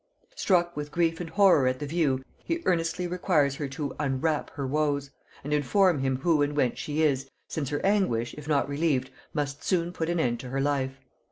[0.35, 4.65] Struck with grief and horror at the view, he earnestly requires her to "unwrap" her
[4.65, 5.11] woes,
[5.43, 9.63] and inform him who and whence she is, since her anguish, if not relieved, must
[9.63, 10.97] soon put an end to her life.